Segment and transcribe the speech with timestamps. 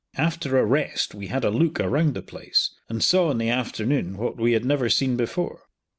[0.17, 4.17] After a rest, we had a look around the place, and saw in the afternoon
[4.17, 5.65] what we had never seen before.